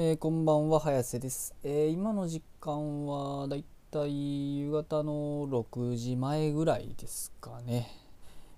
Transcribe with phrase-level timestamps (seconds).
[0.00, 7.90] えーこんばんは早瀬です、えー今の時間はだいたい夕方の6時前ぐらいですかね、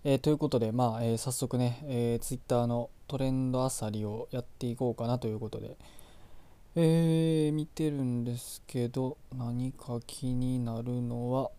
[0.05, 5.79] えーということでまあ、え早速ね、え、Twitter のトレンドあさりをやっていこうかなということで。
[6.77, 11.51] え見てるんですけど何か気になるのは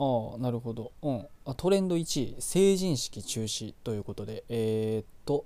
[0.00, 4.42] ああなるほど、うん、あトレンド1位成人式中止ということで。
[4.48, 5.44] えっと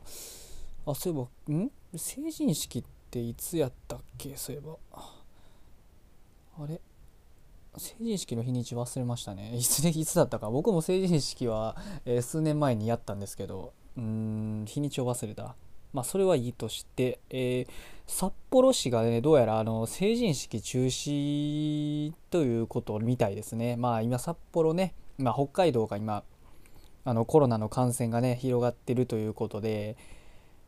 [0.86, 1.70] あそういえばん？
[1.94, 4.76] 成人式っていつやったっけそういえば。
[6.58, 6.80] あれ？
[7.78, 9.54] 成人式の日にち忘れましたね。
[9.56, 10.50] いつでいつだったか。
[10.50, 15.54] 僕も成人式は、えー数年前にやったんですけどうん日にちを忘れた。
[15.92, 17.68] まあそれはいいとして、えー
[18.06, 23.76] 札幌市がねどうやらあの成人式中止ということみたいですね。
[23.76, 26.22] まあ今札幌ね、まあ、北海道が今
[27.04, 29.96] あのコロナの感染がね広がってるということで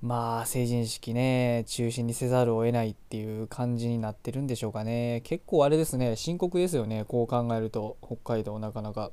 [0.01, 5.23] まあ成人式ね中止にせざるを得ないっていう感じになってるんでしょうかね。
[5.25, 9.11] 結構あれですね深刻ですよねこう考えると北海道なかなか。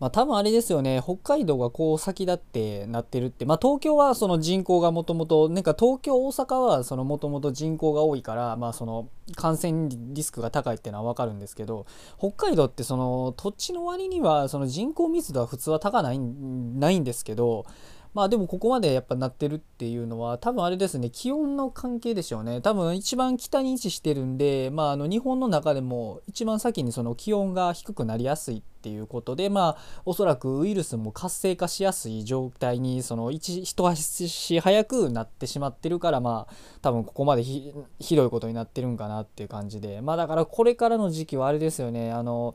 [0.00, 3.44] まあ多分あれですよね北海道がこう先立ってなってるって。
[3.44, 11.86] まあ東京はその人口がもともとなんか東京大阪はそのもともと人口が多いからまあその感染リスクが高いっていうのは分かるんですけど
[12.18, 17.66] 北海道ってその土地の割にはその人口密度は普通は高ないないんですけど
[18.14, 22.60] まあでもここまでやっぱなってるっていうのは多分あれですね気温の関係でしょうね。
[22.60, 40.00] 多分一番北に位置してるんでまああの日本の中でも一番先にその気温が低くなりやすいっていうことでまあおそらくウイルスも活性化しやすい状態にその一一足早くなってしまってるからまあ多分ここまでひひどいことになってるんかなっていう感じで。
[40.00, 42.12] まあだからこれからの時期はあれですよね。
[42.12, 42.54] あの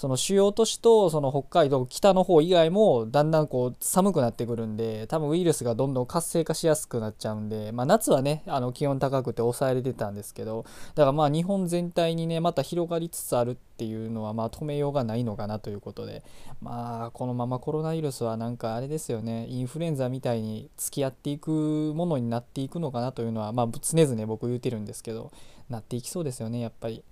[0.00, 16.22] その主要都市とその北海道北の方以外もだんだんこう寒くなってくるんで多分ウイルスがどんどん活性化しやすくなっちゃうんで、まあ、夏はねあの気温高くて抑えれてたんですけどだからまあ日本全体にねまた広がりつつあるっていうのはまあ止めようがないのかなということで
[16.62, 25.30] まあこのままコロナウイルスはなんかあれですよねインフルエンザみたいに付き合っていくものになっていくのかなというのはまあ常々僕言ってるんですけど
[25.68, 27.04] なっていきそうですよねやっぱり。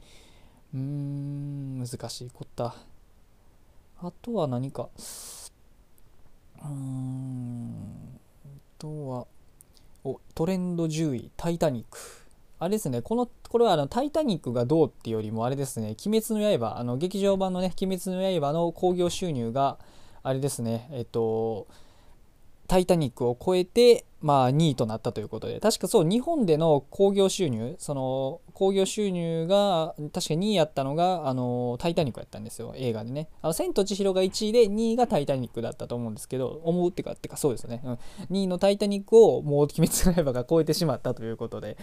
[0.75, 2.75] うーん難しいこった。
[4.01, 4.89] あとは何か。
[6.63, 9.27] うーんあとは
[10.05, 11.99] おトレンド10位「タイタニック」
[12.61, 19.79] あれですねこのこれはあの「タイタニック」がどうっていうよりもあれですね「鬼滅の刃」あの劇場版のね「鬼滅の刃」の興行収入が
[20.23, 21.67] あれですねえっと
[22.69, 33.29] タイタニックを超えて、まあ、2位となったということで、確かそう、日本での興行収入、その、興行収入が、確か2位やったのが、あの、タイタニックやったんですよ、映画でね。
[33.43, 37.81] あの、千と千尋が1位で、2位がタイタニックだったと思うんですけど、思うってか、ってか、そうですね。
[37.85, 37.93] うん、
[38.31, 41.79] 2位のタイタニックを、もう、鬼滅の刃が超えてしまったということで、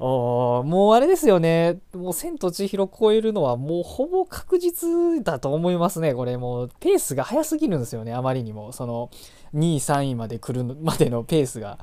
[0.00, 8.72] もうあれですよね、もう、千と千尋超えるのは、もう、ほぼ確実だと思いますね、これ、もう、ペースが速すぎるんですよね、あまりにも。
[8.72, 9.10] その、
[9.54, 11.78] 2位3位まで来るまでのペースが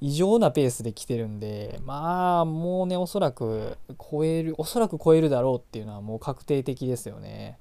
[0.00, 3.78] 異常なペースで来てるんでまあもうねおそらく
[4.10, 7.58] 超えるおそらく超えるだろうっていうのはもう確定的ですよね。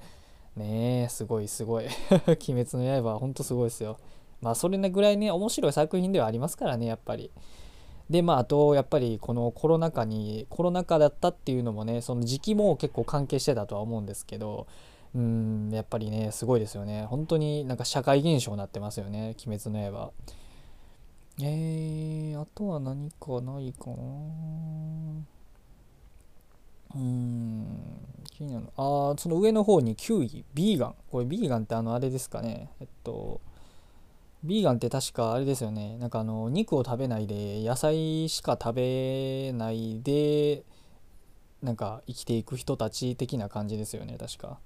[0.55, 1.85] ねえすごいすごい。
[2.28, 3.97] 鬼滅の刃はほんとすごいですよ。
[4.41, 7.31] まあそれぐらいね面白い作品ではありますからねやっぱり。
[8.09, 14.67] でまああとやっぱりこのコロナ禍にコロナ禍だったっていうのもねその時期も結構関係してたとは思うんですけど
[15.16, 17.06] うんやっぱりねすごいですよね。
[17.06, 20.12] 本当になんか社会現象になってますよね「鬼滅の刃」
[21.42, 23.96] えー、あとは何かないかな。
[26.96, 27.66] うん
[28.31, 28.68] 気になる。
[28.78, 30.96] あーその上の方に9位ビーガン。
[31.09, 32.70] これビーガンってあのあれですかね。
[32.82, 33.40] えっと
[34.44, 35.97] ビーガンって確かあれですよね。
[35.97, 40.64] なんかあの肉を食べないで野菜しか食べないで
[41.62, 44.59] なんか生きていく人たち的な感じですよね確か。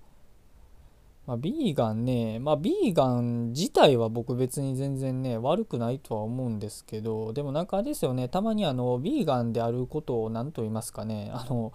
[1.29, 11.71] まあ、ビーガンね、まあ、ビーガン自体は僕別に全然ね、悪くないとは思うんですけど、でもなんかあれですよね、たまにあの、ビーガンであることを何と言いますかね、あの、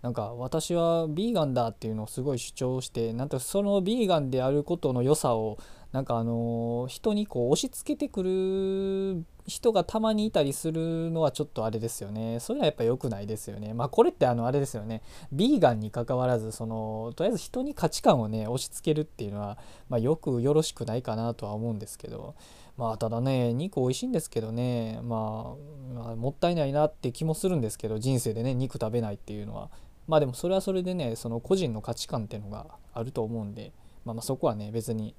[0.00, 5.58] なんか私はビーガンだっていうのをすごい主張して、なんとそのビーガンであることの良さを、
[5.94, 12.40] なんかあの、人にこう押し付けてくる人がたまにいたりするのはちょっとあれですよね。
[12.40, 13.74] それはやっぱ良くないですよね。
[13.74, 15.02] まあこれってあのあれですよね。
[15.30, 19.56] ビーガンに関わらずそのとりあえず人に価値観をね押し付けるっていうのは、
[19.88, 22.34] まあ、よくよろしくないかなとは思うんですけど
[22.76, 25.54] まあただね肉美味しいんですけどね、ま
[25.94, 29.70] あ、まあもったいないなって気もするんですけど人生でね肉食べないっていうのは
[30.08, 33.72] まあでもそれはそれでねその個人の価値観っていうのがあると思うんで、
[34.04, 35.14] まあ、まあそこはね別に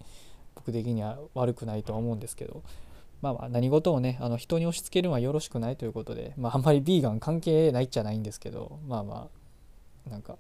[0.55, 2.63] 僕的には悪くないとは思うんですけど
[3.21, 9.29] まあまあ何事をねあの人に押し付けるのはよろしくないということで、まあ、あんまりビーガン関係ないっちゃないんですけどまあま
[10.07, 10.37] あなんか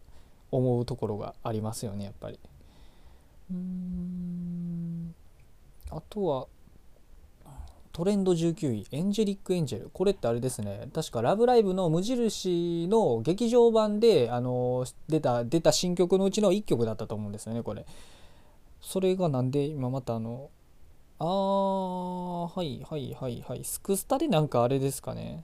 [0.51, 2.39] 思うところがありますよねやっぱり。
[3.51, 5.15] うん。
[5.91, 6.47] あとは
[7.91, 9.89] トレンド19位エンジェリック・エンジェル。
[9.93, 10.89] これってあれですね。
[10.93, 17.85] 確か「ラブライブ!」の無印の劇場版であの出た出た新曲のうちの1曲だったと思うんですよねこれ。
[18.85, 20.51] それがなんで今またあの
[21.17, 25.43] あーはいはいはいはいスクスタでなんかあれですかね。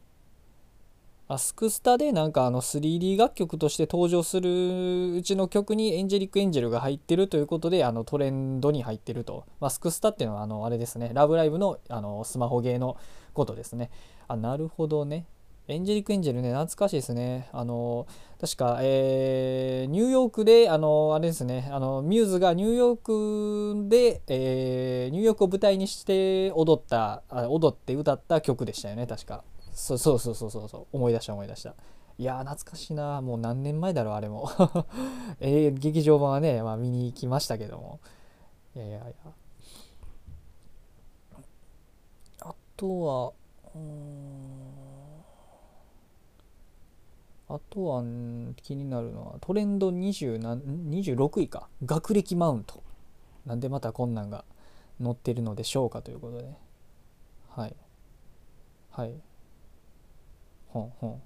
[1.27, 11.09] あスクスタでなんかあの 3D 楽曲として登場するうちの曲にエンジェリック・エンジェルが入ってるということであのトレンドに入ってると、まあ、スクスタっていうのはあのあれですね。
[11.13, 12.95] ラブライブのあのスマホゲーの
[13.33, 13.89] ことですね。
[14.27, 15.25] あなるほどね。
[15.67, 17.47] エンジェリック・エンジェルね懐かしいですね。
[17.53, 18.07] あの
[18.39, 21.69] 確か、えー、ニューヨークであのあれですね。
[21.71, 29.43] あのミューズがニューヨークで、えー、ニューヨークを舞台にして踊ったあ踊って歌った曲でしたよね確か。
[29.73, 30.87] そうそうそうそうそう。
[30.91, 31.75] 思い出した思い出した。
[32.17, 33.21] いや懐かしいな。
[33.21, 34.49] もう何年前だろうあれも。
[35.39, 37.99] えー、劇場版はね、まあ、見に行きましたけども。
[38.75, 39.13] いやいやいや。
[42.41, 43.33] あとは
[43.75, 44.80] うん。
[47.53, 48.03] あとは
[48.55, 51.67] 気になるのはトレンド26位か。
[51.85, 52.81] 学歴マウント。
[53.45, 54.45] なんでまたこんなんが
[55.01, 56.53] 載ってるのでしょうかということで。
[57.49, 57.75] はい。
[58.91, 59.13] はい。
[60.69, 61.21] ほんほん。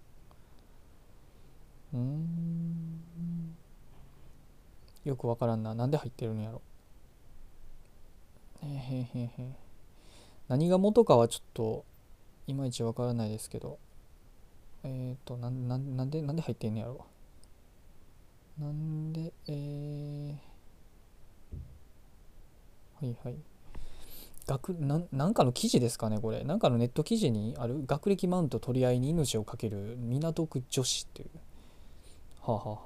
[1.94, 3.56] うん。
[5.04, 5.76] よくわからんな。
[5.76, 6.62] なんで入ってるんやろ。
[8.64, 9.56] へへへ
[10.48, 11.86] 何が元かはちょっと
[12.48, 13.78] いまいちわからないですけど。
[14.86, 17.06] えっ、ー、となななんでなんで入ってんのやろ。
[18.60, 20.36] なんでえー、
[23.06, 23.36] はいはい。
[24.48, 26.44] 学ななんかの記事ですかねこれ。
[26.44, 27.84] なんかのネット記事にある。
[27.86, 31.30] 学歴マウント取り合いに命を懸ける港区女子っていう。
[32.42, 32.78] はあ、は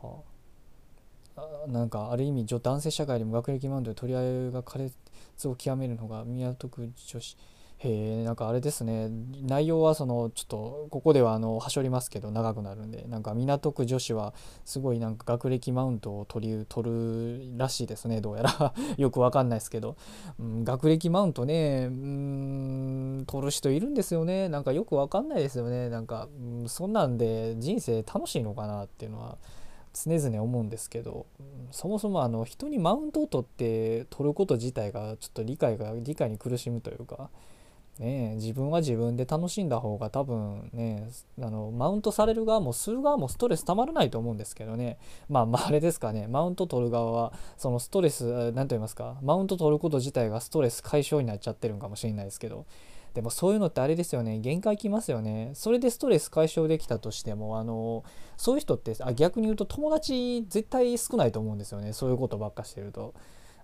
[1.36, 4.90] あはあ、なんかある意味男性社会でも学歴マウントで取り合いが苛
[5.36, 7.38] 烈を極めるのが港区女子。
[7.82, 9.10] へえんかあれですね。
[9.42, 14.34] 内容はそのちょっとここではあのはしょりますけど長くなるんでなんか港区女子は
[14.66, 18.74] すごいなんか学歴マウントを取り取るらしいですねどうやら。
[18.98, 19.96] よくわかんないですけど、
[20.40, 24.50] うん、学歴マウントねうん取る人いるんですよね。
[24.50, 25.90] なんかよくわかんないですよね。
[25.90, 29.38] なんか、うん、そんなんで人生楽しいのかなっていうのは
[29.94, 31.28] 常々思うんですけど。
[31.72, 37.30] そもそもあの人にマウントを取って取ること自体がちょっと理解が理解に苦しむというか。
[38.00, 44.98] ね、自分は自分で楽しんだ方が多分ねあのマウントされる側もする側もストレスたまらないと思うんですけどね。
[45.28, 46.26] まあまああれですかね。
[46.28, 49.18] マウント取る側はそのストレス何と言いますか。
[49.22, 52.66] マウント取ること自体がストレス解消になっちゃってるんかもしれないですけど。
[53.14, 54.40] でもそういうのってあれですよね。
[54.40, 55.52] 限界きますよね。
[55.54, 58.06] それでストレス解消できたとしてもあの
[58.38, 61.92] そういう人ってあ逆に言うと友達絶対少ないと思うんですよね。
[61.92, 63.14] そういうことばっかしてると。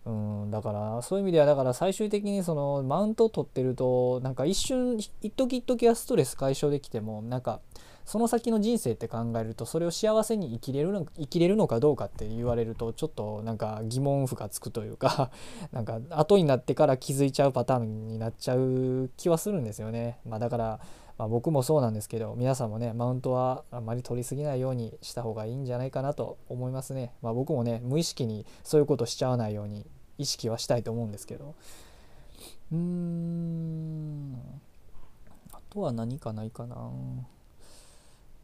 [0.06, 7.60] うんだからそういう意味ではだから最終的にそのマウントを取ってるとなんか一瞬一時一時はストレス解消できてもなんか
[8.06, 15.32] その先の人生って考えるとそれを幸せに生きれるの 生きれるのかどうかって言われるとちょっとなんか疑問符がつくというか
[15.74, 20.20] なんか後になってから気づいちゃうパターンになっちゃう気はするんですよね。
[20.24, 20.80] まあ、だから
[21.18, 27.14] まあ、僕もそうなんですけど皆さんもねマウントはあまり取りすぎないようにした方がいいんじゃないかなと思いますね。
[27.22, 29.86] まあ、僕もね無意識にそういうことしちゃわないように
[30.18, 31.56] 意識はしたいと思うんですけど。
[32.72, 34.36] うーん。
[35.52, 36.76] あとは何かないかな。
[36.76, 36.80] あ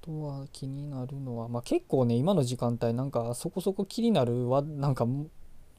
[0.01, 5.05] とは気になるのは、まあ、結構ね今の時間帯なんかそこそこ気になるはなんか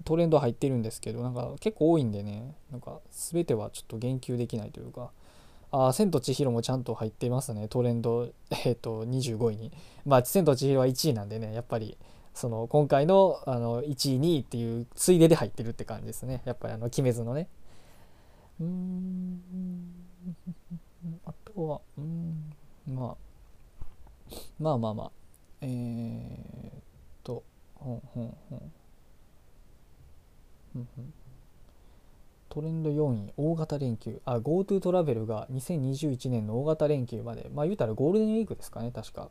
[0.04, 2.54] トレンド入ってるんですけどなんか結構多いんでね。
[2.70, 5.10] なんか全てはちょっと言及できないというか。
[5.74, 8.28] ああ千と千尋もちゃんと入ってますねトレンド。
[8.50, 9.72] えっ、ー、と25位に。
[10.04, 11.96] まあ千と千尋は1位なんでねやっぱり
[12.34, 16.42] その今回のあの1位2位っていうついでで入ってるって感じですね。
[16.44, 17.48] やっぱりあの鬼滅のね。
[18.60, 19.42] うん。
[21.26, 22.52] あとはうん。
[22.86, 23.16] ま
[24.30, 24.34] あ。
[24.58, 25.10] まあまあまあ。
[25.60, 26.82] えー、っ
[27.22, 27.42] と
[27.74, 28.72] ほんほんほん。
[32.48, 34.20] トレンド4位大型連休。
[34.24, 37.50] あ GoTo トラベルが2021年の大型連休まで。
[37.52, 39.30] まあ言うたらゴールデンウィークですかね確か。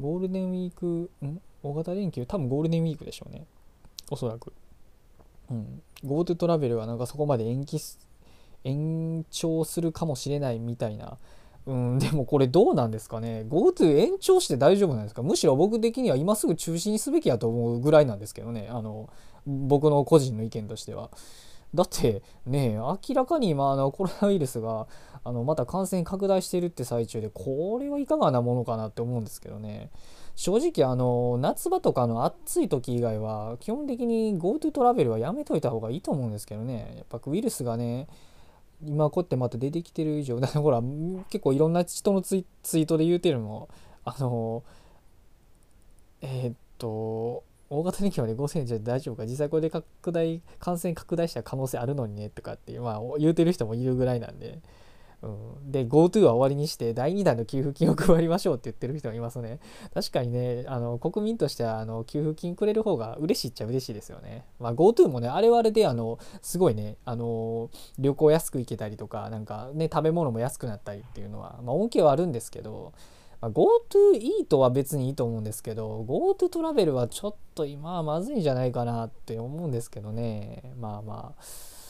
[0.00, 1.40] ゴールデンウィークん？
[1.62, 3.44] 大型連休多分ゴールデンウィークでしょうね。
[4.10, 4.52] おそらく。
[5.50, 5.82] うん。
[6.04, 7.80] GoTo トラベルはなんかそこまで延期
[8.64, 11.18] 延長するかもしれないみたいな。
[11.66, 11.98] うん。
[11.98, 13.44] でもこれどうなんですかね。
[13.48, 15.22] GoTo 延長して大丈夫なんですか？
[15.22, 18.68] むしろ僕的には今すぐ中止にすべきやと思うぐらいなんですけどね。
[18.70, 19.08] あの
[19.46, 21.10] 僕の個人の意見としては。
[21.74, 24.86] だってね明らかに今あのコロナウイルスが
[25.24, 29.88] あのまた感染拡大してるって最中でこれはいかがなものかなって思うんですけどね。
[30.34, 36.94] 正直あの夏場とかの暑い時以外は基本的に GoTo トラベルはやめといた方がいいと思うんですけどね。
[36.96, 38.08] やっぱウイルスがね
[38.84, 40.80] 今こうやってまた出てきてる以上だからほら
[41.30, 43.68] 結構いろんな人のツイートで言うてるのも
[44.04, 44.64] あの
[46.20, 49.24] えー、っと大型連休まで5000円じゃ大丈夫か。
[49.24, 54.60] 実際これで拡大感染拡大した可能性あるのにねとかってまあ言うてる人もいるぐらいなんで、
[55.22, 55.28] う
[55.68, 59.60] ん、で GoTo は終わりにして第2弾の給付金を配りましょうって言ってる人もいますね。
[59.94, 72.92] 確かにねあの国民としてはあの給付金くれる方が嬉しいっちゃ嬉しいですよね、まあ、GoTo もねあれはあれであのすごいねあの旅行安く行けたりとかなんかね食べ物も安くなったりっていうのは、まあ、恩恵はあるんですけど、
[73.40, 80.72] GoTo イートは別にいいと思うんですけど GoTo トラベルはちょっと今はまずいんじゃないかなって思うんですけどね。
[80.80, 81.81] まあまあ。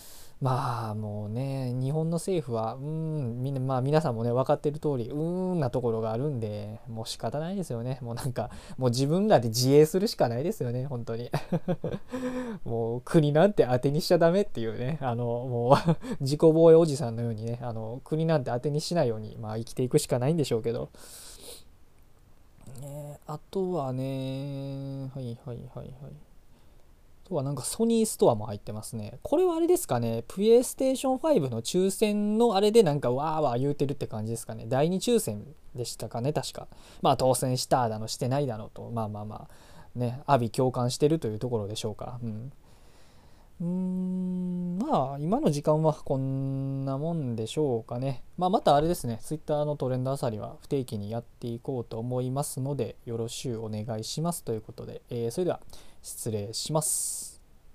[0.43, 8.01] まあもうね日本の政府はうんみんなまあ皆さんもね分かってる通りうーんなところがあるんでもう仕方ないですよね。
[8.03, 11.31] もうなんかもう自分らで自衛するしかないですよね本当に。
[12.67, 20.91] もう国なんて当てにしちゃダメっていうねあのもう 自己防衛おじさんのようにねあの国なんて当てにしないようにまあ生きていくしかないんでしょうけど。
[22.83, 26.32] えー、あとはね、はいはいはいはい。
[27.25, 29.19] とはなんかソニーストアも入ってますね。
[29.23, 34.67] これはあれですかね、プレイステーション5の抽選のあれでなんかわーわー言うてるって感じですかね。
[34.69, 36.69] 第2抽選でしたかね、確か。
[37.01, 42.19] まあ当選しただの、してないだのと、まあまあまあ、ね、阿鼻共感してるというところでしょうか。
[42.23, 42.53] うん。
[43.61, 48.25] うーんまあ今の時間はこんなもんでしょうかね。
[48.37, 55.61] まあまたあれですね、Twitter のトレンドあさりは不定期にやっていこうと思いますのでよろしゅうお願いしますということで、えー、それでは
[56.03, 57.32] 失礼します。